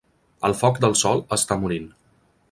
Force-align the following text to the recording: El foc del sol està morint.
El 0.47 0.55
foc 0.61 0.79
del 0.85 0.95
sol 1.01 1.21
està 1.37 1.59
morint. 1.65 1.85